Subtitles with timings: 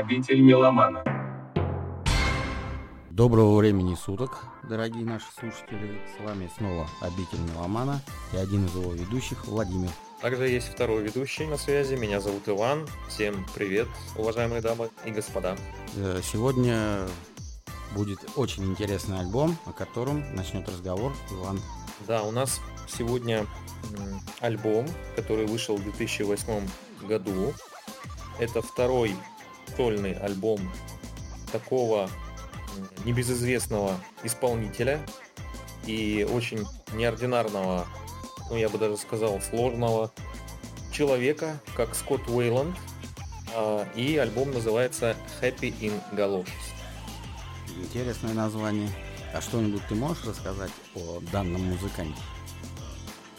[0.00, 1.04] Обитель меломана.
[3.10, 6.00] Доброго времени суток, дорогие наши слушатели.
[6.16, 8.00] С вами снова Обитель Меломана
[8.32, 9.90] и один из его ведущих Владимир.
[10.22, 11.96] Также есть второй ведущий на связи.
[11.96, 12.86] Меня зовут Иван.
[13.10, 15.54] Всем привет, уважаемые дамы и господа.
[15.96, 17.00] Э, Сегодня
[17.94, 21.60] будет очень интересный альбом, о котором начнет разговор Иван.
[22.08, 22.58] Да, у нас
[22.88, 23.44] сегодня
[24.40, 26.66] альбом, который вышел в 2008
[27.06, 27.52] году.
[28.38, 29.14] Это второй
[29.76, 30.60] сольный альбом
[31.52, 32.08] такого
[33.04, 35.00] небезызвестного исполнителя
[35.86, 37.86] и очень неординарного,
[38.50, 40.12] ну я бы даже сказал, сложного
[40.92, 42.76] человека, как Скотт Уэйланд.
[43.54, 46.48] А, И альбом называется Happy in Galoshes.
[47.82, 48.88] Интересное название.
[49.32, 52.20] А что-нибудь ты можешь рассказать о данном музыканте?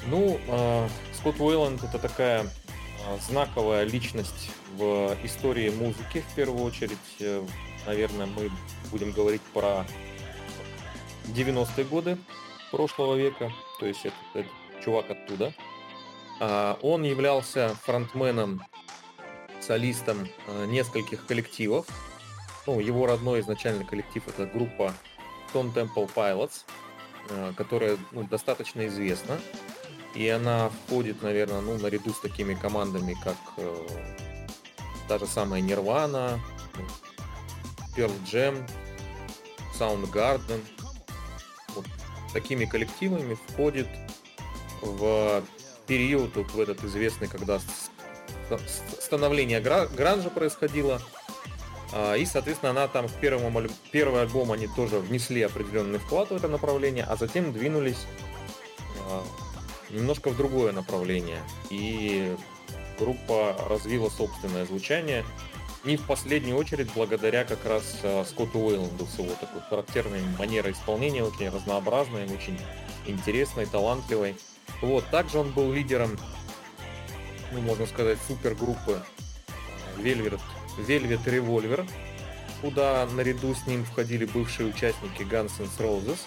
[0.07, 2.47] Ну, э, Скотт Уэйланд это такая
[3.27, 6.23] знаковая личность в истории музыки.
[6.31, 7.43] В первую очередь, э,
[7.85, 8.51] наверное, мы
[8.91, 9.85] будем говорить про
[11.25, 12.17] 90-е годы
[12.71, 13.51] прошлого века.
[13.79, 14.49] То есть это, это
[14.83, 15.53] чувак оттуда.
[16.39, 18.63] А, он являлся фронтменом,
[19.59, 21.85] солистом э, нескольких коллективов.
[22.65, 24.93] Ну, его родной изначально коллектив это группа
[25.53, 26.65] Stone Temple Pilots,
[27.29, 29.39] э, которая ну, достаточно известна.
[30.15, 33.87] И она входит, наверное, ну, наряду с такими командами, как э,
[35.07, 36.39] та же самая Nirvana,
[37.95, 38.69] Pearl Jam,
[39.79, 40.61] Soundgarden.
[41.75, 41.85] Вот
[42.33, 43.87] такими коллективами входит
[44.81, 45.43] в
[45.87, 47.59] период, вот в этот известный, когда
[48.99, 51.01] становление гра- гранжа происходило.
[51.93, 56.35] А, И, соответственно, она там в первом, первый альбом они тоже внесли определенный вклад в
[56.35, 58.05] это направление, а затем двинулись
[59.09, 59.23] а,
[59.91, 61.41] немножко в другое направление.
[61.69, 62.35] И
[62.99, 65.25] группа развила собственное звучание.
[65.83, 70.73] И в последнюю очередь благодаря как раз а, Скотту Уэйланду с его такой характерной манерой
[70.73, 72.59] исполнения, очень разнообразной, очень
[73.07, 74.35] интересной, талантливой.
[74.81, 76.17] Вот, также он был лидером,
[77.51, 79.01] ну, можно сказать, супергруппы
[79.97, 80.39] Velvet,
[80.77, 81.89] Velvet Revolver,
[82.61, 86.19] куда наряду с ним входили бывшие участники Guns N' Roses.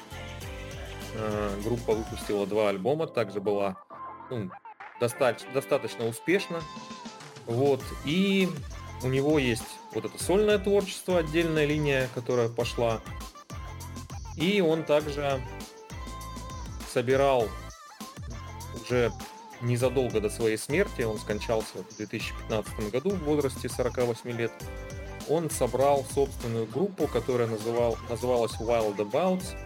[1.14, 3.76] Э, Группа выпустила два альбома, также была
[4.30, 4.50] ну,
[5.00, 6.60] достаточно, достаточно успешна.
[7.46, 7.82] Вот.
[8.04, 8.48] И
[9.02, 13.00] у него есть вот это сольное творчество, отдельная линия, которая пошла.
[14.36, 15.40] И он также
[16.92, 17.48] собирал
[18.82, 19.12] уже
[19.60, 24.52] незадолго до своей смерти, он скончался в 2015 году в возрасте 48 лет,
[25.28, 29.56] он собрал собственную группу, которая называл, называлась Wild Abouts,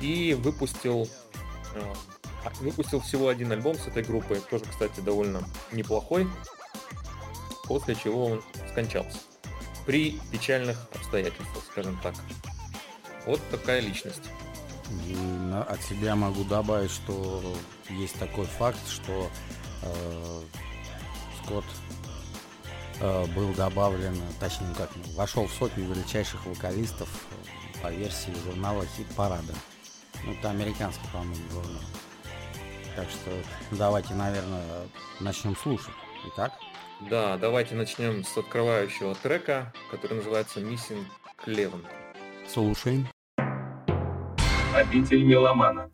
[0.00, 1.08] и выпустил,
[1.74, 1.94] э,
[2.44, 5.42] а, выпустил всего один альбом с этой группой, тоже, кстати, довольно
[5.72, 6.26] неплохой,
[7.64, 9.18] после чего он скончался.
[9.86, 12.14] При печальных обстоятельствах, скажем так.
[13.26, 14.22] Вот такая личность.
[15.68, 17.42] От себя могу добавить, что
[17.90, 19.30] есть такой факт, что
[19.82, 20.40] э,
[21.42, 21.64] Скотт
[23.00, 29.06] э, был добавлен, точнее как, вошел в сотню величайших вокалистов э, по версии журнала Хит
[29.14, 29.54] Парада.
[30.24, 31.82] Ну, это американский, по-моему, журнал.
[32.96, 33.30] Так что
[33.72, 34.62] давайте, наверное,
[35.20, 35.94] начнем слушать.
[36.34, 36.52] Итак,
[37.08, 41.04] Да, давайте начнем с открывающего трека, который называется Missing
[41.46, 41.86] Cleveland.
[42.48, 43.06] слушаем.
[44.74, 45.90] Обитель меломана.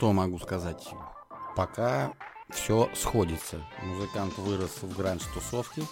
[0.00, 0.88] Что могу сказать?
[1.54, 2.14] Пока
[2.48, 3.60] все сходится.
[3.82, 5.82] Музыкант вырос в гранж-тусовке,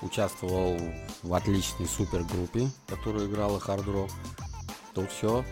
[0.00, 0.78] участвовал
[1.22, 4.08] в отличной супергруппе, которая играла хард-рок.
[4.94, 5.44] Тут все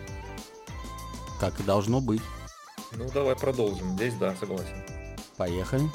[1.39, 2.23] как и должно быть.
[2.93, 3.91] Ну, давай продолжим.
[3.91, 4.83] Здесь, да, согласен.
[5.37, 5.91] Поехали.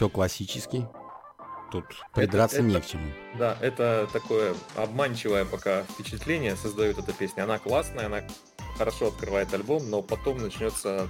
[0.00, 0.88] Все классически.
[1.70, 3.02] Тут придраться это- не к чему.
[3.38, 7.44] Да, это такое обманчивое пока впечатление создает эта песня.
[7.44, 8.22] Она классная, она
[8.78, 11.06] хорошо открывает альбом, но потом начнется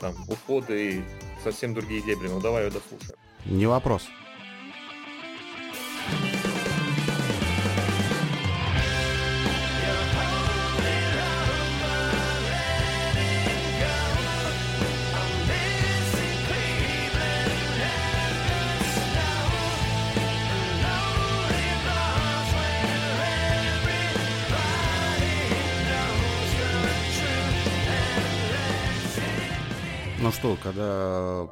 [0.00, 1.04] там уходы
[1.44, 2.26] совсем другие дебри.
[2.26, 3.16] Ну давай ее дослушаем.
[3.44, 4.08] Не вопрос.
[30.42, 31.46] Что, когда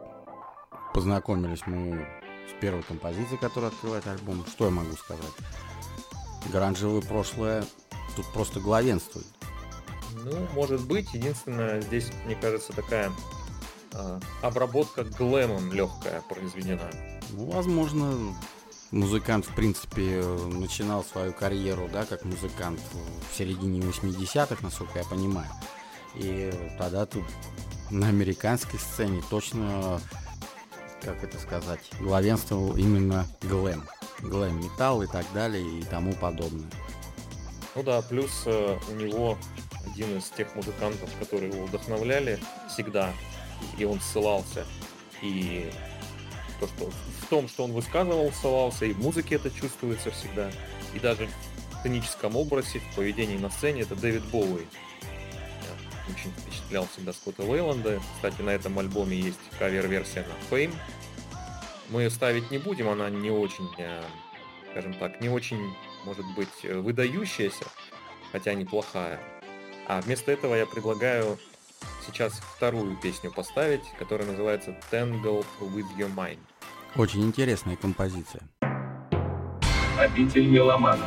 [0.92, 2.04] познакомились мы
[2.48, 5.30] с первой композицией, которая открывает альбом, что я могу сказать?
[6.50, 7.64] Гранжевое прошлое
[8.16, 9.28] тут просто главенствует.
[10.24, 11.14] Ну, может быть.
[11.14, 13.12] Единственное, здесь, мне кажется, такая
[13.92, 16.90] а, обработка глэмом легкая произведена.
[17.30, 18.34] Ну, возможно,
[18.90, 22.80] музыкант, в принципе, начинал свою карьеру, да, как музыкант
[23.30, 25.50] в середине 80-х, насколько я понимаю.
[26.16, 27.22] И тогда тут
[27.90, 30.00] на американской сцене точно,
[31.02, 33.86] как это сказать, главенствовал именно глэм.
[34.20, 36.70] Глэм металл и так далее и тому подобное.
[37.74, 39.38] Ну да, плюс э, у него
[39.86, 42.38] один из тех музыкантов, которые его вдохновляли
[42.68, 43.12] всегда,
[43.78, 44.66] и он ссылался.
[45.22, 45.70] И
[46.58, 46.90] то, что
[47.22, 50.50] в том, что он высказывал, ссылался, и в музыке это чувствуется всегда.
[50.94, 54.66] И даже в сценическом образе, в поведении на сцене, это Дэвид Боуи.
[56.10, 58.00] Очень впечатлял всегда Скотта Уэйланда.
[58.16, 60.74] Кстати, на этом альбоме есть кавер-версия на Fame.
[61.90, 64.02] Мы ее ставить не будем, она не очень, э,
[64.70, 65.60] скажем так, не очень,
[66.04, 67.64] может быть, э, выдающаяся,
[68.32, 69.20] хотя неплохая.
[69.86, 71.38] А вместо этого я предлагаю
[72.06, 76.38] сейчас вторую песню поставить, которая называется Tangle with Your Mind.
[76.96, 78.42] Очень интересная композиция.
[79.98, 81.06] Обитель меломана.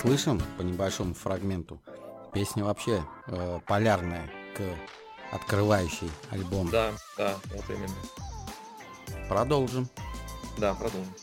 [0.00, 1.80] Слышим по небольшому фрагменту,
[2.32, 4.62] песня вообще э, полярная к
[5.34, 6.70] открывающей альбом.
[6.70, 9.28] Да, да, вот именно.
[9.28, 9.88] Продолжим.
[10.58, 11.14] Да, продолжим.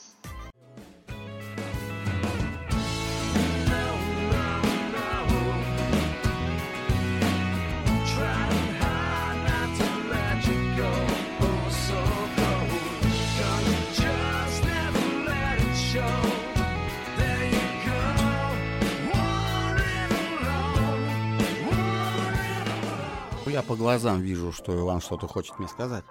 [23.58, 26.06] Я по глазам вижу, что Иван что-то хочет мне сказать.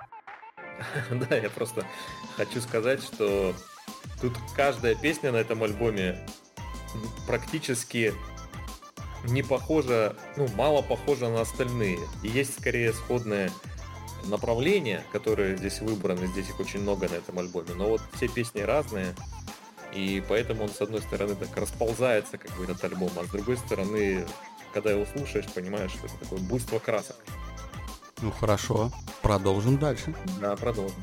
[1.13, 1.87] Да, я просто
[2.37, 3.55] хочу сказать, что
[4.21, 6.19] тут каждая песня на этом альбоме
[7.25, 8.13] практически
[9.29, 12.01] не похожа, ну, мало похожа на остальные.
[12.25, 13.53] И есть скорее сходное
[14.25, 18.59] направление, которые здесь выбраны, здесь их очень много на этом альбоме, но вот все песни
[18.59, 19.15] разные,
[19.93, 23.57] и поэтому он, с одной стороны, так расползается, как бы, этот альбом, а с другой
[23.57, 24.27] стороны,
[24.73, 27.17] когда его слушаешь, понимаешь, что это такое буйство красок.
[28.23, 28.91] Ну хорошо,
[29.23, 30.15] продолжим дальше.
[30.41, 30.97] Да, продолжим.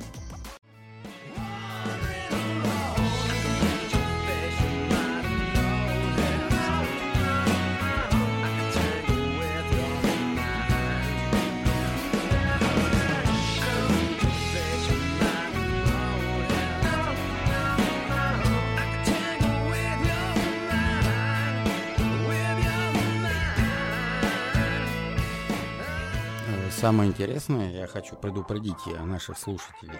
[26.83, 29.97] Самое интересное, я хочу предупредить я наших слушателей,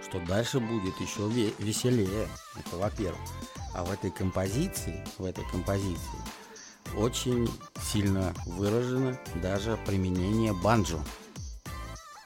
[0.00, 2.28] что дальше будет еще ве- веселее.
[2.56, 3.18] Это во-первых.
[3.74, 6.20] А в этой композиции, в этой композиции
[6.96, 7.50] очень
[7.82, 11.00] сильно выражено даже применение банджо.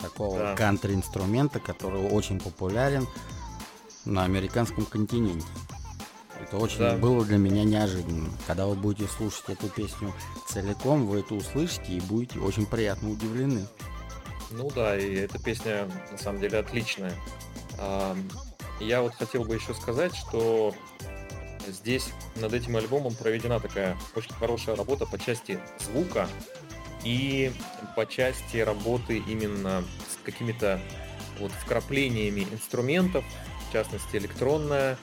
[0.01, 0.55] Такого Да.
[0.55, 3.09] кантри-инструмента, который очень популярен
[4.05, 5.47] на американском континенте.
[6.43, 6.97] Это очень Да.
[6.99, 8.29] было для меня неожиданно.
[8.47, 10.13] Когда вы будете слушать эту песню
[10.47, 13.67] целиком, вы это услышите и будете очень приятно удивлены.
[14.57, 17.13] Ну да, и эта песня на самом деле отличная.
[18.81, 20.75] Я вот хотел бы еще сказать, что
[21.67, 26.29] здесь над этим альбомом проведена такая очень хорошая работа по части звука
[27.03, 27.53] и
[27.97, 30.81] по части работы именно с какими-то
[31.41, 33.25] вот вкраплениями инструментов,
[33.69, 34.97] в частности электронная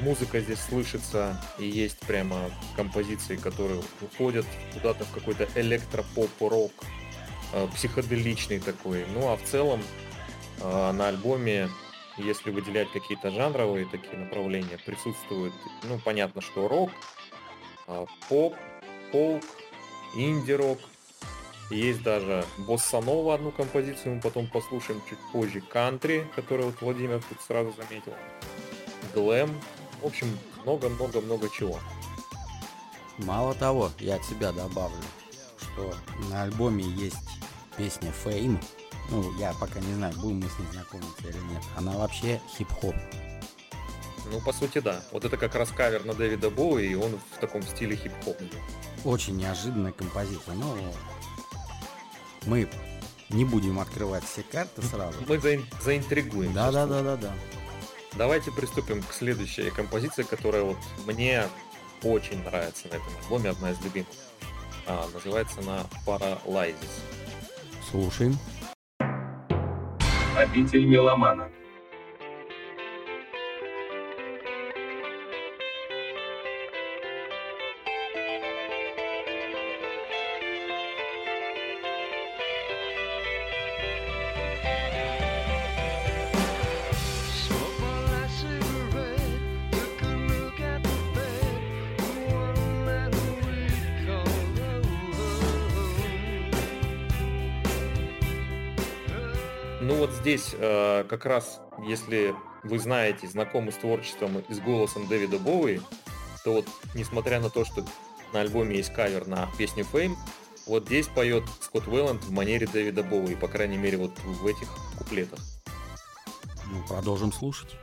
[0.00, 6.72] музыка здесь слышится, и есть прямо композиции, которые уходят куда-то в какой-то электропоп-рок,
[7.74, 9.06] психоделичный такой.
[9.14, 9.80] Ну а в целом
[10.60, 11.68] э, на альбоме,
[12.18, 16.90] если выделять какие-то жанровые такие направления, присутствует, ну понятно, что рок,
[17.86, 18.54] э, поп,
[19.12, 19.44] фолк,
[20.14, 20.78] инди-рок,
[21.70, 25.60] Есть даже Боссанова одну композицию, мы потом послушаем чуть позже.
[25.60, 28.12] Кантри, которую вот Владимир тут сразу заметил.
[29.14, 29.50] Глэм.
[30.00, 31.80] В общем, много-много-много чего.
[33.18, 35.02] Мало того, я от себя добавлю,
[35.58, 35.94] что
[36.30, 37.35] на альбоме есть
[37.76, 38.62] песня Fame.
[39.10, 41.62] Ну, я пока не знаю, будем мы с ней знакомиться или нет.
[41.76, 42.94] Она вообще хип-хоп.
[44.30, 45.00] Ну, по сути, да.
[45.12, 48.36] Вот это как раз кавер на Дэвида Боуи, и он в таком стиле хип-хоп.
[49.04, 50.54] Очень неожиданная композиция.
[50.54, 50.76] Но
[52.46, 52.68] мы
[53.30, 55.18] не будем открывать все карты сразу.
[55.28, 56.52] Мы заин- заинтригуем.
[56.52, 57.32] Да, да, да, да, да.
[58.14, 61.44] Давайте приступим к следующей композиции, которая вот мне
[62.02, 64.08] очень нравится на этом альбоме, одна из любимых.
[64.86, 66.76] А, называется она Paralysis.
[67.90, 68.36] Слушаем.
[70.36, 71.48] Обитель меломана.
[100.66, 105.80] Э, как раз, если вы знаете, знакомы с творчеством и с голосом Дэвида Боуи,
[106.44, 107.84] то вот, несмотря на то, что
[108.32, 110.14] на альбоме есть кавер на песню Fame,
[110.66, 114.68] вот здесь поет Скотт Уэлланд в манере Дэвида Боуи, по крайней мере, вот в этих
[114.98, 115.38] куплетах.
[116.66, 117.76] Ну, продолжим слушать.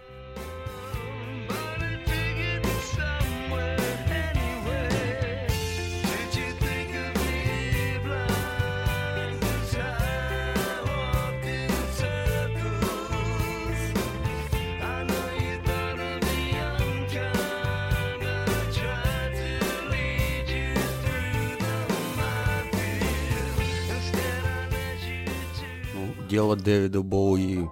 [26.33, 27.69] Дело Дэвида Боуи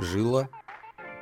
[0.00, 0.48] жило,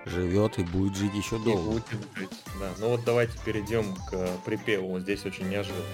[0.07, 1.73] живет и будет жить еще И долго.
[1.73, 1.85] будет
[2.17, 4.99] жить, Да, ну вот давайте перейдем к припеву.
[4.99, 5.85] Здесь очень неожиданно.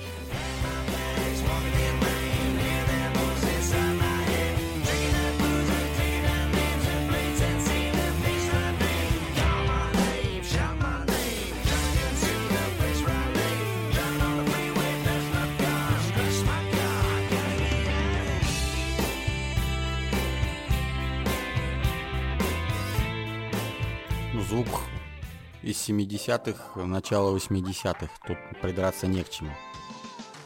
[25.88, 28.08] 70-х, начала 80-х.
[28.26, 29.50] Тут придраться не к чему.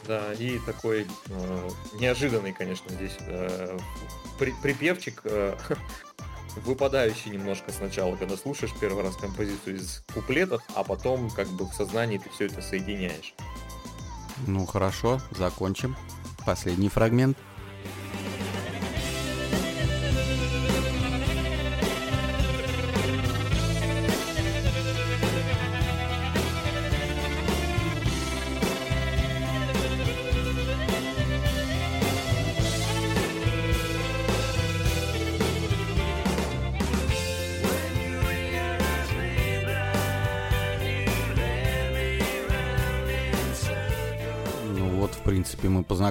[0.07, 1.69] Да, и такой э,
[1.99, 3.77] неожиданный, конечно, здесь э,
[4.39, 5.55] при- припевчик, э,
[6.55, 11.73] выпадающий немножко сначала, когда слушаешь первый раз композицию из куплетов, а потом как бы в
[11.73, 13.35] сознании ты все это соединяешь.
[14.47, 15.95] Ну, хорошо, закончим.
[16.45, 17.37] Последний фрагмент.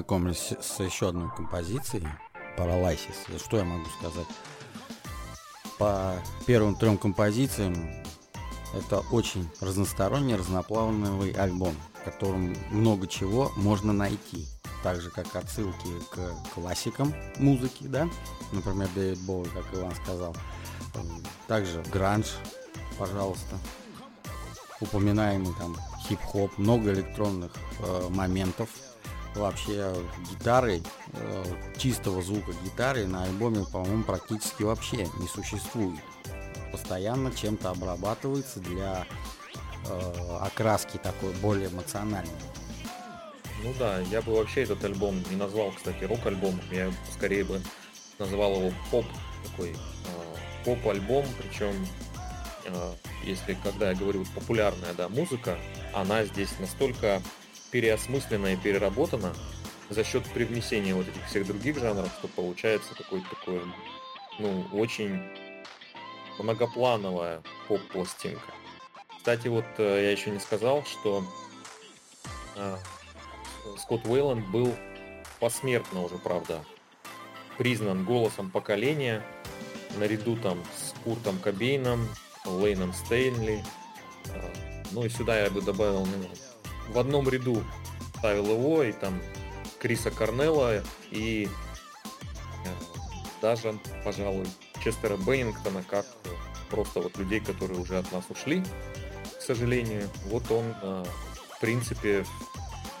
[0.09, 2.07] Познакомились с, еще одной композицией.
[2.57, 3.37] Paralysis.
[3.37, 4.25] Что я могу сказать?
[5.77, 6.15] По
[6.47, 7.75] первым трем композициям
[8.75, 14.47] это очень разносторонний, разноплановый альбом, в котором много чего можно найти.
[14.81, 18.09] Так же, как отсылки к классикам музыки, да?
[18.51, 20.35] Например, Дэвид Боуи, как Иван сказал.
[21.47, 22.25] Также гранж,
[22.97, 23.57] пожалуйста
[24.81, 25.75] упоминаемый там
[26.07, 28.69] хип-хоп, много электронных э, моментов.
[29.35, 29.95] Вообще
[30.31, 30.81] гитары,
[31.13, 31.45] э,
[31.77, 35.99] чистого звука гитары на альбоме, по-моему, практически вообще не существует.
[36.71, 39.05] Постоянно чем-то обрабатывается для
[39.87, 42.31] э, окраски такой более эмоциональной.
[43.63, 47.61] Ну да, я бы вообще этот альбом не назвал, кстати, рок-альбомом, я скорее бы
[48.17, 49.05] назвал его поп,
[49.49, 49.75] такой э,
[50.63, 51.73] поп-альбом, причем
[52.65, 52.93] э,
[53.23, 55.57] если когда я говорю популярная да, музыка,
[55.93, 57.21] она здесь настолько
[57.71, 59.33] переосмысленная и переработана
[59.89, 63.61] за счет привнесения вот этих всех других жанров, что получается какой-то такой,
[64.39, 65.21] ну, очень
[66.37, 68.53] многоплановая поп-пластинка.
[69.17, 71.23] Кстати, вот э, я еще не сказал, что
[72.55, 72.77] э,
[73.77, 74.73] Скотт Уэйланд был
[75.39, 76.63] посмертно уже, правда,
[77.57, 79.25] признан голосом поколения
[79.97, 82.07] наряду там с Куртом Кобейном,
[82.45, 83.63] Лейном Стейнли.
[84.27, 84.53] Э,
[84.91, 86.29] Ну и сюда я бы добавил, ну,
[86.89, 87.63] в одном ряду
[88.17, 89.21] ставил его и там
[89.79, 91.47] Криса Корнелла и
[93.41, 94.45] даже, пожалуй,
[94.83, 96.29] Честера Беннингтона, как э,
[96.69, 98.63] просто вот людей, которые уже от нас ушли,
[99.37, 100.09] к сожалению.
[100.25, 101.05] Вот он, э,
[101.55, 102.25] в принципе,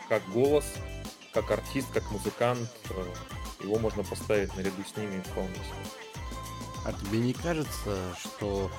[0.07, 0.65] как голос,
[1.33, 6.09] как артист, как музыкант, э, его можно поставить наряду с ними вполне себе.
[6.85, 8.71] А тебе не кажется, что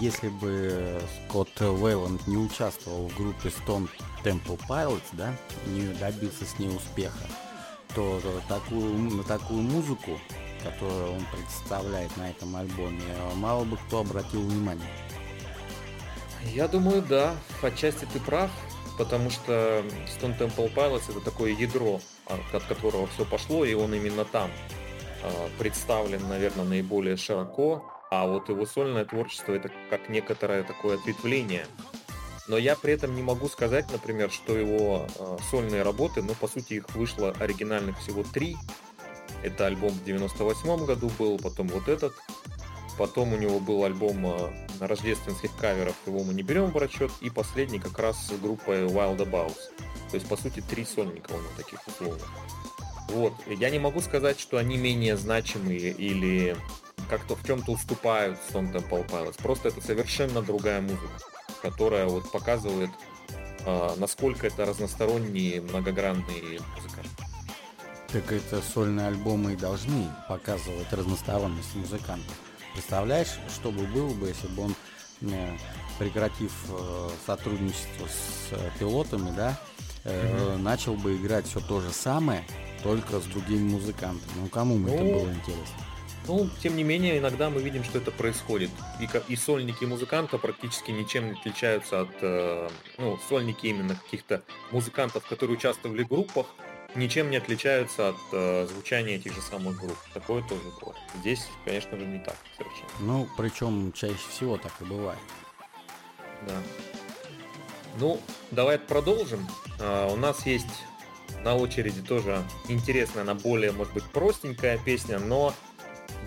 [0.00, 3.88] если бы Скотт Вейланд не участвовал в группе Stone
[4.24, 5.34] Temple Pilots, да,
[5.66, 7.26] не добился с ней успеха,
[7.94, 10.18] то такую, на такую музыку,
[10.62, 13.02] которую он представляет на этом альбоме,
[13.36, 14.88] мало бы кто обратил внимание.
[16.52, 18.50] Я думаю, да, отчасти ты прав,
[18.98, 24.24] потому что Stone Temple Pilots это такое ядро, от которого все пошло, и он именно
[24.24, 24.50] там
[25.22, 27.84] а, представлен, наверное, наиболее широко,
[28.22, 31.66] а вот его сольное творчество это как некоторое такое ответвление.
[32.46, 36.46] Но я при этом не могу сказать, например, что его э, сольные работы, ну, по
[36.46, 38.56] сути, их вышло оригинальных всего три.
[39.42, 42.14] Это альбом в 98 году был, потом вот этот.
[42.98, 47.10] Потом у него был альбом э, рождественских каверов, его мы не берем в расчет.
[47.22, 49.56] И последний как раз с группой Wild About.
[50.10, 52.28] То есть, по сути, три сольника у него таких условных.
[53.08, 53.32] Вот.
[53.46, 56.56] Я не могу сказать, что они менее значимые или
[57.04, 59.40] как-то в чем-то уступают Stone Temple Pilots.
[59.42, 61.18] Просто это совершенно другая музыка,
[61.62, 62.90] которая вот показывает,
[63.66, 67.10] э, насколько это разносторонние, многогранные музыканты.
[68.14, 72.36] Так это сольные альбомы и должны показывать разносторонность музыкантов.
[72.72, 74.74] Представляешь, что бы было бы, если бы он,
[75.22, 75.56] э,
[75.98, 79.58] прекратив э, сотрудничество с э, пилотами, да,
[80.04, 80.58] mm-hmm.
[80.58, 82.44] начал бы играть все то же самое,
[82.84, 84.30] только с другими музыкантами.
[84.42, 85.84] Ну, кому ну, это было интересно?
[86.26, 88.70] Ну, тем не менее, иногда мы видим, что это происходит.
[88.98, 92.10] И, и сольники музыканта практически ничем не отличаются от...
[92.22, 96.46] Э, ну, сольники именно каких-то музыкантов, которые участвовали в группах,
[96.94, 99.98] ничем не отличаются от э, звучания этих же самых групп.
[100.14, 100.94] Такое тоже было.
[101.20, 102.88] Здесь, конечно же, не так совершенно.
[103.00, 105.18] Ну, причем чаще всего так и бывает.
[106.46, 106.54] Да.
[107.98, 108.20] Ну,
[108.50, 109.46] давай продолжим.
[109.78, 110.66] Uh, у нас есть
[111.42, 115.52] на очереди тоже интересная, она более, может быть, простенькая песня, но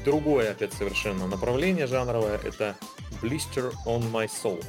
[0.06, 2.40] другое опять совершенно направление жанровое.
[2.44, 2.76] Это
[3.22, 4.64] Blister on My Soul.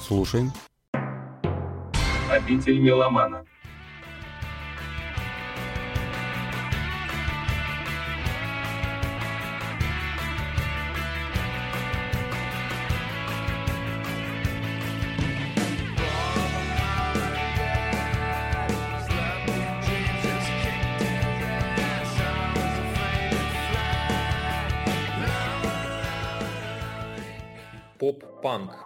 [0.00, 0.52] Слушаем.
[2.30, 3.44] Обитель меломана.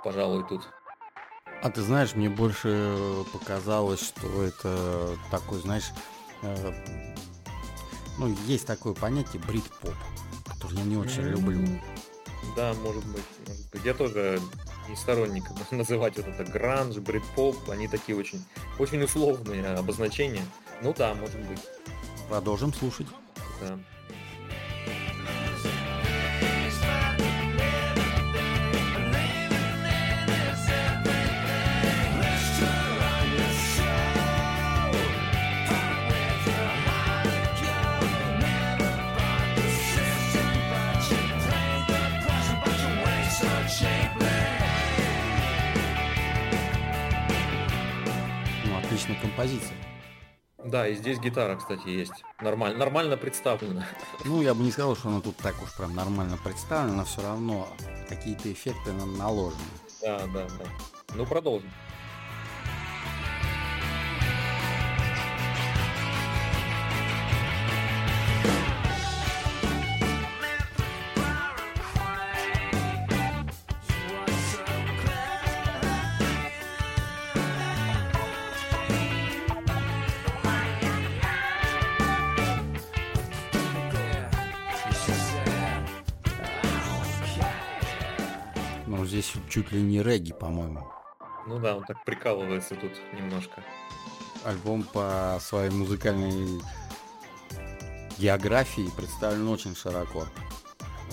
[0.05, 0.69] Пожалуй, тут.
[1.63, 5.91] А ты знаешь, мне больше показалось, что это такой, знаешь,
[6.43, 6.73] э,
[8.19, 9.95] ну, есть такое понятие брит-поп,
[10.47, 11.31] которое я не очень mm-hmm.
[11.31, 11.81] люблю.
[12.55, 13.85] Да, может быть, может быть.
[13.85, 14.41] Я тоже
[14.91, 18.45] не сторонник называть вот это гранж, брит-поп, они такие очень,
[18.79, 20.45] очень условные обозначения.
[20.83, 21.61] Ну да, может быть.
[22.29, 23.07] Продолжим слушать.
[23.63, 23.79] Да.
[49.35, 49.77] Композиция.
[50.65, 52.25] Да, и здесь гитара, кстати, есть.
[52.41, 53.87] Нормально, нормально представлена.
[54.25, 57.21] Ну, я бы не сказал, что она тут так уж прям нормально представлена, но все
[57.23, 57.69] равно
[58.09, 59.61] какие-то эффекты наложены.
[60.01, 60.65] Да, да, да.
[61.15, 61.71] Ну, продолжим.
[89.15, 90.89] Здесь чуть ли не регги, по-моему.
[91.47, 93.63] Ну да, он так прикалывается тут немножко.
[94.45, 96.61] Альбом по своей музыкальной
[98.19, 100.27] географии представлен очень широко.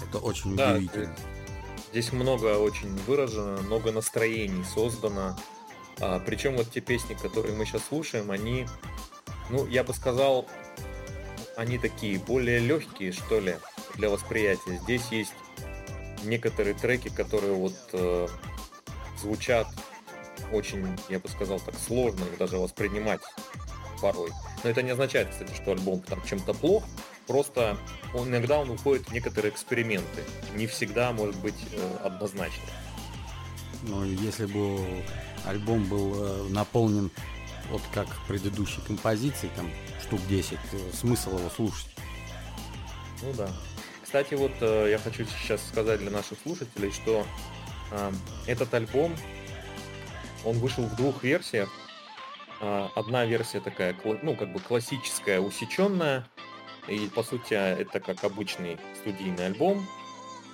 [0.02, 1.16] Это очень да, удивительно.
[1.92, 5.38] Здесь много очень выражено, много настроений создано.
[6.00, 8.66] А, причем вот те песни, которые мы сейчас слушаем, они,
[9.50, 10.48] ну, я бы сказал,
[11.56, 13.58] они такие более легкие, что ли,
[13.96, 14.80] для восприятия.
[14.84, 15.34] Здесь есть
[16.24, 18.28] некоторые треки, которые вот э,
[19.20, 19.68] звучат
[20.52, 23.22] очень, я бы сказал, так сложно даже воспринимать
[24.02, 24.32] порой.
[24.64, 26.84] Но это не означает, кстати, что альбом там чем-то плох.
[27.28, 27.78] Просто
[28.14, 30.24] он, иногда он уходит в некоторые эксперименты.
[30.56, 32.64] Не всегда может быть э, однозначно.
[33.84, 35.04] Ну, если бы
[35.46, 37.12] альбом был э, наполнен
[37.70, 40.58] вот как предыдущей композиции, там штук 10, э,
[40.94, 41.88] смысл его слушать.
[43.22, 43.50] Ну да.
[44.12, 47.26] Кстати, вот э, я хочу сейчас сказать для наших слушателей, что
[47.92, 48.12] э,
[48.46, 49.16] этот альбом,
[50.44, 51.70] он вышел в двух версиях.
[52.60, 56.28] Э, одна версия такая, ну, как бы классическая, усеченная,
[56.90, 59.88] и, по сути, это как обычный студийный альбом.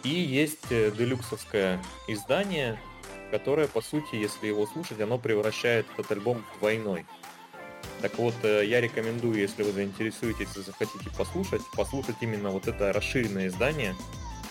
[0.03, 2.79] И есть делюксовское издание,
[3.31, 7.07] которое, по сути, если его слушать, оно превращает этот альбом в двойной.
[8.01, 12.93] Так вот, э, я рекомендую, если вы заинтересуетесь и захотите послушать, послушать именно вот это
[12.93, 13.95] расширенное издание,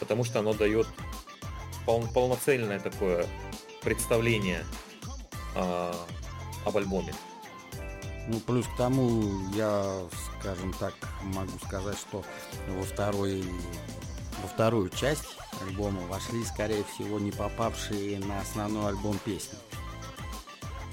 [0.00, 0.86] потому что оно дает
[1.84, 3.26] пол- полноценное такое
[3.82, 4.64] представление
[5.54, 5.94] а,
[6.64, 7.14] об альбоме.
[8.28, 9.22] Ну, плюс к тому,
[9.54, 10.00] я,
[10.40, 12.24] скажем так, могу сказать, что
[12.68, 13.44] во второй
[14.42, 19.58] во вторую часть альбома вошли, скорее всего, не попавшие на основной альбом песни.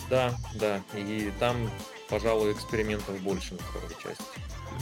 [0.09, 1.69] Да, да, и там,
[2.13, 4.23] пожалуй, экспериментов больше на второй части.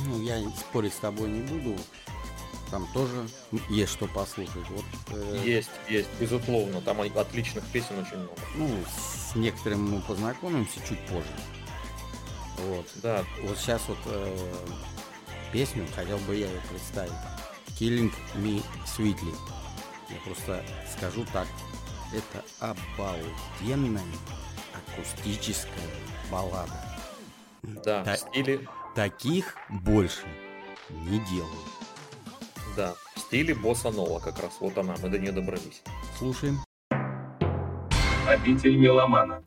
[0.05, 1.79] Ну, я спорить с тобой не буду.
[2.69, 3.25] Там тоже
[3.69, 4.67] есть что послушать.
[4.69, 8.41] Вот, э, Есть, есть, безусловно, там отличных песен очень много.
[8.55, 11.33] Ну, с некоторыми мы познакомимся чуть позже.
[12.57, 12.85] Вот.
[12.95, 14.37] Да, Вот сейчас вот э,
[15.53, 17.13] песню хотел бы я ее представить.
[17.79, 19.35] Killing Me Sweetly.
[20.09, 20.65] Я просто
[20.97, 21.47] скажу так.
[22.13, 24.03] Это обалденная
[24.73, 25.87] акустическая
[26.29, 26.90] баллада.
[27.63, 30.23] Да, Та- в стиле, таких больше
[30.89, 31.67] не делают.
[32.75, 35.81] да, в стиле босса нова как раз, вот она, мы до нее добрались.
[36.17, 36.59] Слушаем.
[38.27, 39.43] Обитель меломана.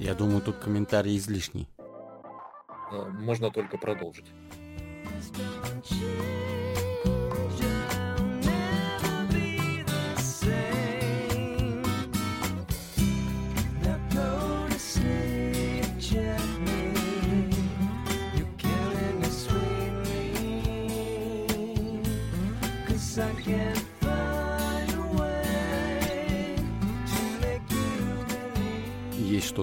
[0.00, 1.68] Я думаю, тут комментарий излишний.
[2.90, 4.24] Э, Можно только продолжить.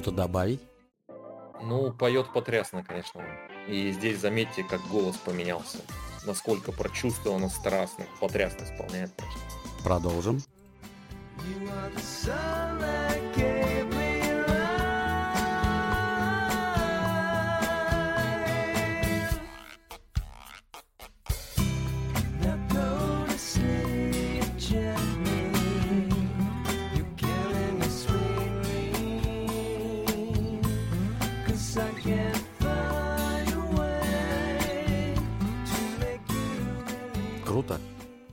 [0.01, 0.62] Что-то добавить?
[1.62, 3.21] Ну, поет потрясно, конечно.
[3.21, 3.73] он.
[3.73, 5.79] И здесь заметьте, как голос поменялся.
[6.25, 9.12] Насколько прочувствовано, страстно, потрясно исполняет.
[9.17, 9.41] конечно.
[9.83, 10.41] Продолжим.
[11.38, 13.57] You are the sun that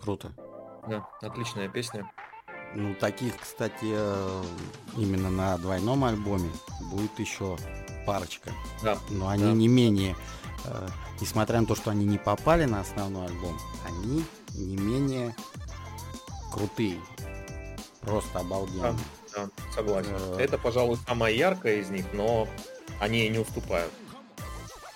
[0.05, 0.33] Круто.
[0.87, 2.11] Да, отличная песня.
[2.75, 4.43] Ну, таких, кстати, э,
[4.99, 6.51] именно на двойном альбоме
[6.91, 7.57] будет еще
[8.05, 8.51] парочка.
[8.83, 9.53] Да, Но они Да.
[9.53, 10.15] не менее,
[10.67, 10.89] э,
[11.23, 15.35] несмотря на то, что они не попали на основной альбом, они не менее
[16.53, 17.01] крутые.
[18.03, 18.95] Просто обалденно.
[19.35, 20.13] да, согласен.
[20.15, 20.37] Э.
[20.39, 22.47] Это, пожалуй, самая яркая из них, но
[23.01, 23.91] они и не уступают.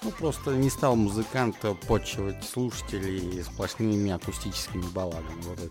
[0.02, 1.56] Ну, просто не стал музыкант
[1.86, 5.42] подчивать слушателей сплошными акустическими балладами.
[5.42, 5.70] Вот и.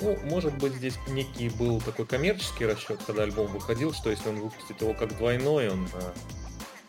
[0.00, 4.40] Ну, может быть, здесь некий был такой коммерческий расчет, когда альбом выходил, что если он
[4.40, 6.12] выпустит его как двойной, он, э,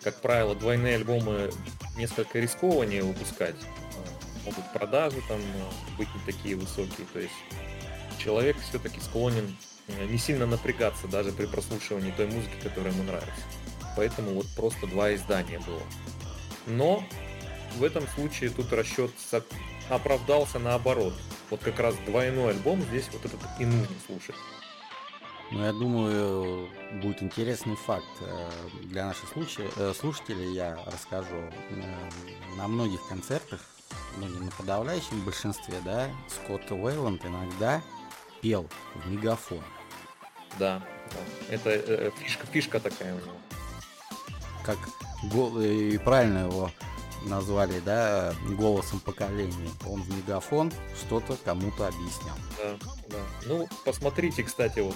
[0.03, 1.51] как правило, двойные альбомы
[1.97, 3.55] несколько рискованнее выпускать.
[3.55, 7.07] Э, Могут продажи там э, быть не такие высокие.
[7.13, 7.33] То есть
[8.17, 9.55] человек все-таки склонен
[10.09, 13.31] не сильно напрягаться даже при прослушивании той музыки, которая ему нравится.
[13.95, 15.81] Поэтому вот просто два издания было.
[16.67, 17.03] Но
[17.75, 19.11] в этом случае тут расчет
[19.89, 21.13] оправдался наоборот.
[21.49, 24.35] Вот как раз двойной альбом здесь вот этот и нужно слушать.
[25.49, 26.69] Ну, я думаю,
[27.01, 28.49] будет интересный факт э,
[28.83, 30.53] для наших э, слушателей.
[30.53, 31.35] Я расскажу.
[31.69, 32.09] Э,
[32.57, 33.61] На многих концертах,
[34.17, 37.81] ну, не на подавляющем большинстве, да, Скотт Уэйланд иногда
[38.41, 39.63] пел в мегафон.
[40.59, 41.53] Да, да.
[41.53, 43.37] это э, фишка, фишка такая у него.
[44.67, 44.77] Как
[45.31, 46.69] гол- и правильно его
[47.23, 49.69] назвали, да, голосом поколения.
[49.89, 52.35] Он в мегафон что-то кому-то объяснял.
[52.57, 52.77] Да,
[53.07, 53.17] да.
[53.45, 54.95] Ну, посмотрите, кстати, вот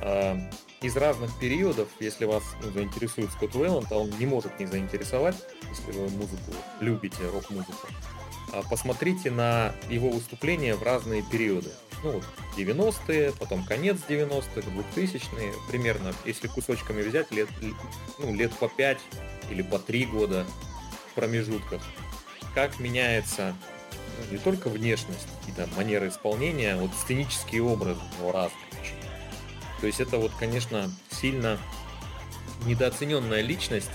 [0.00, 0.38] а,
[0.82, 5.36] из разных периодов, если вас ну, заинтересует Скотт Уэлланд, а он не может не заинтересовать,
[5.70, 7.88] если вы музыку любите, рок-музыку,
[8.70, 11.70] посмотрите на его выступления в разные периоды.
[12.02, 12.24] Ну, вот
[12.56, 17.48] 90-е, потом конец 90-х, 2000-е, примерно, если кусочками взять, лет,
[18.18, 18.98] ну, лет по 5
[19.50, 20.46] или по 3 года
[21.10, 21.82] в промежутках.
[22.54, 23.54] Как меняется
[24.18, 28.68] ну, не только внешность, какие-то манеры исполнения, а вот сценические образы ну, разные.
[29.80, 31.58] То есть это вот, конечно, сильно
[32.66, 33.90] недооцененная личность.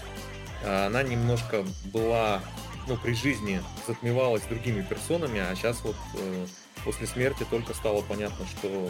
[0.64, 2.42] А Она немножко была,
[2.88, 6.46] ну, при жизни затмевалась другими персонами, а сейчас вот э,
[6.84, 8.90] после смерти только стало понятно, что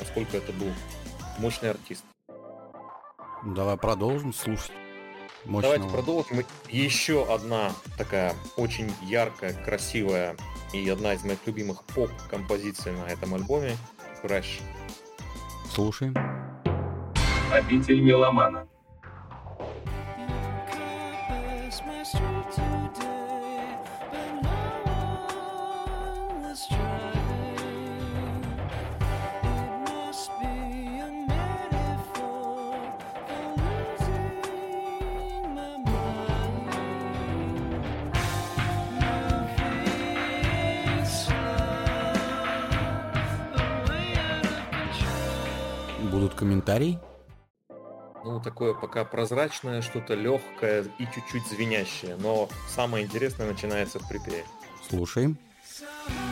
[0.00, 0.72] насколько это был
[1.38, 2.04] мощный артист.
[3.44, 4.72] Давай продолжим слушать.
[5.44, 6.02] Давайте Мощного.
[6.02, 6.44] продолжим.
[6.68, 10.36] Еще одна такая очень яркая, красивая
[10.72, 13.76] и одна из моих любимых поп-композиций на этом альбоме
[14.24, 14.60] Crash.
[15.72, 16.14] Слушаем.
[17.52, 18.66] Обитель меломана.
[46.36, 46.98] Комментарии?
[48.24, 52.16] Ну, такое пока прозрачное, что-то легкое и чуть-чуть звенящее.
[52.16, 54.44] Но самое интересное начинается в припеве.
[54.88, 55.38] Слушаем.
[55.80, 56.25] Ну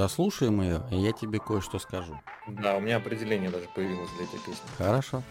[0.00, 2.18] дослушаем ее, и я тебе кое-что скажу.
[2.48, 4.66] Да, у меня определение даже появилось для этой песни.
[4.78, 5.22] Хорошо.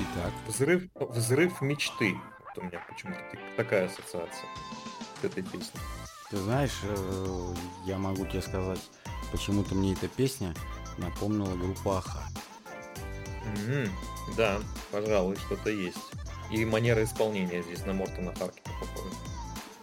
[0.00, 2.16] Итак, Взрыв, взрыв мечты.
[2.38, 4.48] Вот у меня почему-то так- такая ассоциация
[5.20, 5.80] к этой песне.
[6.30, 7.54] ты знаешь, э,
[7.86, 8.80] я могу тебе сказать,
[9.32, 10.54] почему-то мне эта песня
[10.96, 12.22] напомнила группу Аха.
[13.44, 13.90] Мгм.
[14.36, 14.60] Да,
[14.92, 15.98] пожалуй, что-то есть.
[16.50, 19.14] И манера исполнения здесь на Мортона Харкина похожа.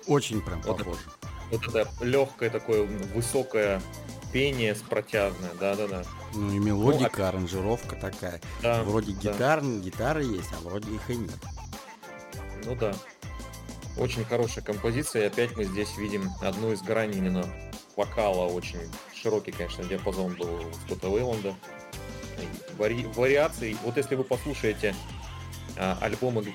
[0.07, 0.99] Очень прям Вот похоже.
[1.51, 3.81] Вот это легкое такое высокое
[4.31, 6.03] пение с протяжное, да-да-да.
[6.33, 8.41] Ну и мелодика, аранжировка такая.
[8.61, 9.19] Да, Вроде да.
[9.33, 11.31] гитар, гитары есть, а вроде их и нет.
[12.65, 12.93] Ну да.
[13.97, 17.45] Очень хорошая композиция, и опять мы здесь видим одну из граней именно
[17.95, 18.79] вокала, очень
[19.15, 21.55] широкий, конечно, диапазон был у Скотта Уэйланда.
[22.77, 24.93] Вари- вариаций, вот если вы послушаете
[25.77, 26.45] а, альбомы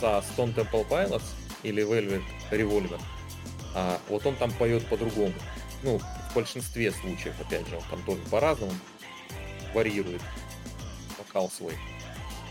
[0.00, 1.24] со Stone Temple Pilots
[1.64, 3.00] или Velvet Revolver,
[3.74, 5.32] а, вот он там поет по-другому.
[5.84, 8.72] Ну, в большинстве случаев, опять же, он там тоже по-разному
[9.74, 10.22] варьирует
[11.18, 11.74] вокал свой.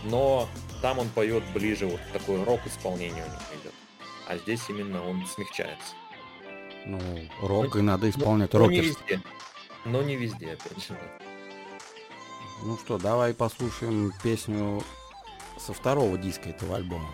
[0.04, 0.48] Но
[0.80, 3.74] там он поет ближе, вот такой рок-исполнение у них идет.
[4.28, 5.94] А здесь именно он смягчается.
[6.86, 7.00] Ну,
[7.42, 8.96] рок и надо исполнять Но не рокерс.
[9.00, 9.20] везде.
[9.84, 10.96] Но не везде, опять же.
[12.62, 14.82] Ну что, давай послушаем песню
[15.58, 17.08] со второго диска этого альбома.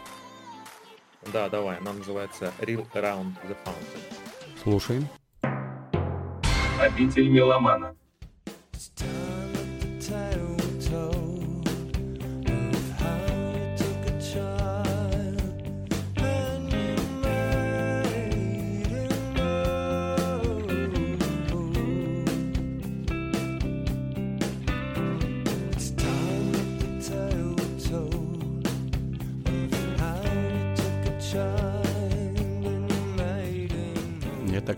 [1.33, 4.00] Да, давай, она называется Real Around the Fountain.
[4.62, 5.09] Слушаем.
[6.80, 7.94] Обитель меломана.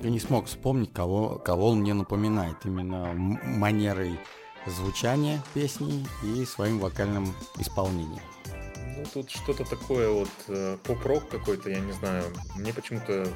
[0.03, 2.57] Я не смог вспомнить, кого, кого он мне напоминает.
[2.65, 4.19] Именно манерой
[4.67, 8.23] звучания песни и своим вокальным исполнением.
[8.97, 12.25] Ну, тут что-то такое вот э, поп-рок какой-то, я не знаю.
[12.57, 13.29] Мне почему-то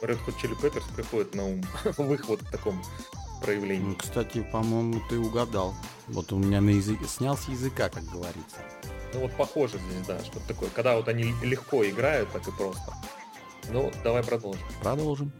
[0.00, 2.82] Red Hot Chili Peppers приходит на ум в их вот таком
[3.42, 3.88] проявлении.
[3.88, 5.74] Ну, Кстати, по-моему, ты угадал.
[6.08, 8.56] Вот у меня на язык снял с языка, как говорится.
[9.12, 10.70] Ну вот похоже здесь, да, что такое.
[10.70, 12.94] Когда вот они легко играют, так и просто.
[13.70, 14.62] Ну, давай продолжим.
[14.82, 15.32] Продолжим.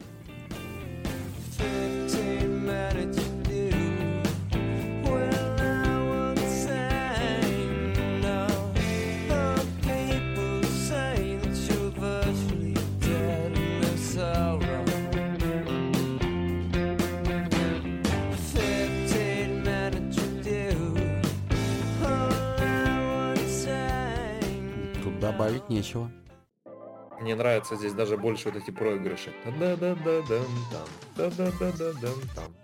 [25.70, 26.10] Нечего.
[27.20, 29.32] Мне нравятся здесь даже больше вот эти проигрыши.
[29.58, 30.46] Да-да-да-да-дам,
[32.34, 32.54] там.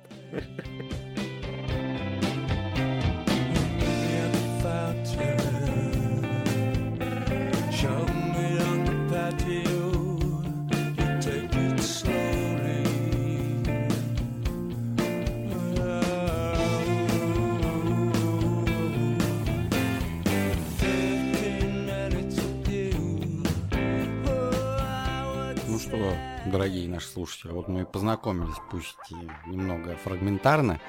[26.56, 30.80] Дорогие наши слушатели, вот мы и познакомились, пусть и немного фрагментарно,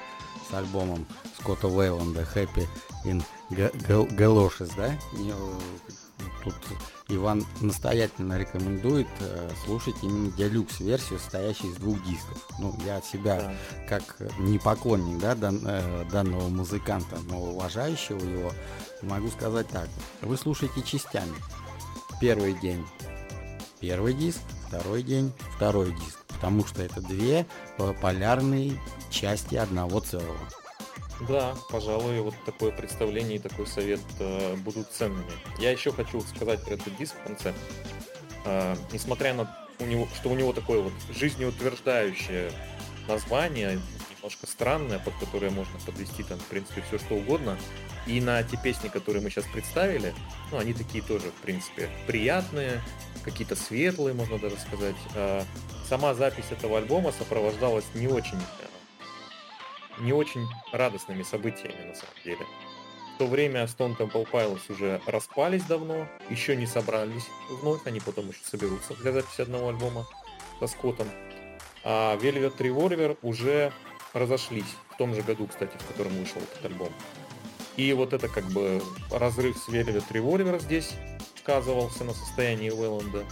[0.49, 1.05] с альбомом
[1.39, 2.65] Скотта Уэйланда «Happy
[3.03, 4.93] in Ga- Gal- Galoshes», да?
[5.19, 5.59] И, э,
[6.43, 6.55] Тут
[7.09, 12.47] Иван настоятельно рекомендует э, слушать именно делюкс-версию, состоящую из двух дисков.
[12.59, 13.55] Ну, я от себя Да.
[13.89, 18.51] как не поклонник да, дан- э, данного музыканта, но уважающего его,
[19.01, 19.89] могу сказать так.
[20.21, 21.35] Вы слушаете частями.
[22.21, 22.85] Первый день
[23.79, 26.19] первый диск, второй день второй диск.
[26.27, 27.45] Потому что это две
[27.77, 30.37] э, полярные части одного целого.
[31.27, 35.31] Да, пожалуй, вот такое представление и такой совет э, будут ценными.
[35.59, 37.53] Я еще хочу сказать про этот диск в конце.
[38.45, 42.51] Э, несмотря на у него, что у него такое вот жизнеутверждающее
[43.07, 43.79] название,
[44.15, 47.57] немножко странное, под которое можно подвести там, в принципе, все что угодно.
[48.07, 50.13] И на те песни, которые мы сейчас представили,
[50.51, 52.81] ну, они такие тоже, в принципе, приятные,
[53.23, 54.95] какие-то светлые, можно даже сказать.
[55.13, 55.43] Э,
[55.87, 62.45] Сама запись этого альбома сопровождалась не очень э, не очень радостными событиями на самом деле.
[63.15, 68.29] В то время Stone Temple Pilots уже распались давно, еще не собрались вновь, они потом
[68.29, 70.05] еще соберутся для записи одного альбома
[70.59, 71.07] со Скоттом.
[71.83, 73.71] А Velvet Revolver уже
[74.13, 76.91] разошлись в том же году, кстати, в котором вышел этот альбом.
[77.77, 80.91] И вот это как бы разрыв с Velvet Revolver здесь
[81.37, 83.23] сказывался на состоянии Уэлланда.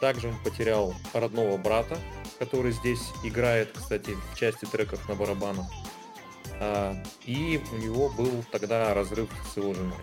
[0.00, 1.96] Также он потерял родного брата,
[2.38, 5.66] который здесь играет, кстати, в части треков на барабанах.
[6.60, 9.98] А, И у него был тогда разрыв с его женой.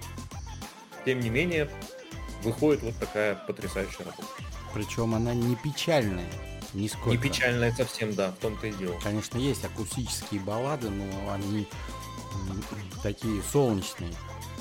[1.06, 1.70] Тем не менее,
[2.44, 4.28] выходит вот такая потрясающая работа.
[4.74, 6.30] Причем она не печальная.
[6.74, 7.10] Нисколько.
[7.10, 8.98] Не печальная совсем, да, в том-то и дело.
[9.04, 11.68] Конечно, есть акустические баллады, но они
[13.04, 14.14] такие солнечные,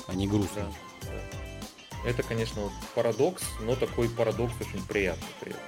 [0.07, 0.65] а не грустные.
[1.01, 2.09] Да, да.
[2.09, 2.61] Это, конечно,
[2.95, 5.27] парадокс, но такой парадокс очень приятный.
[5.41, 5.61] при этом.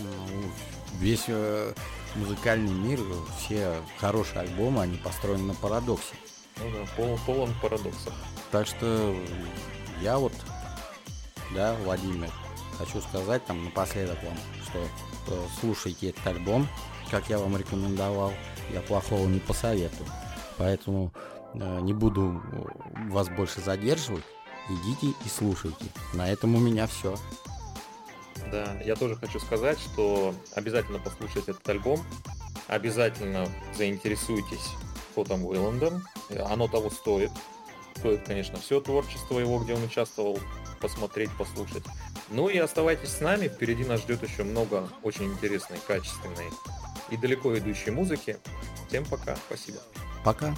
[0.00, 0.50] Ну,
[0.98, 1.72] Весь э,
[2.16, 3.00] музыкальный мир,
[3.38, 6.14] все хорошие альбомы, они построены на парадоксе.
[6.58, 8.12] Ну да, пол- полон парадоксов.
[8.50, 9.14] Так что
[10.00, 10.32] я вот,
[11.54, 12.30] да, Владимир,
[12.78, 14.36] хочу сказать там напоследок вам,
[14.68, 14.88] что
[15.34, 16.68] э, слушайте этот альбом,
[17.10, 18.32] как я вам рекомендовал,
[18.72, 20.08] я плохого не посоветую.
[20.58, 21.12] Поэтому
[21.54, 24.24] э, не буду э, вас больше задерживать.
[24.68, 25.84] Идите и слушайте.
[26.14, 27.16] На этом у меня все.
[28.50, 32.00] Да, я тоже хочу сказать, что обязательно послушайте этот альбом,
[32.66, 34.70] обязательно заинтересуйтесь
[35.12, 36.02] Скоттом Уилландом,
[36.48, 37.30] оно того стоит.
[37.96, 40.38] Стоит, конечно, все творчество его, где он участвовал,
[40.80, 41.84] посмотреть, послушать.
[42.30, 46.50] Ну и оставайтесь с нами, впереди нас ждет еще много очень интересной, качественной
[47.10, 48.38] и далеко идущей музыки.
[48.88, 49.78] Всем пока, спасибо.
[50.24, 50.54] Пока.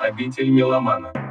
[0.00, 1.29] Обитель меломана.